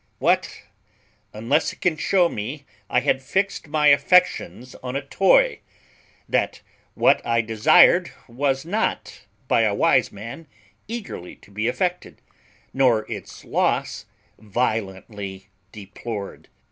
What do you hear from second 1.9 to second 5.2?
shew me I had fixed my affections on a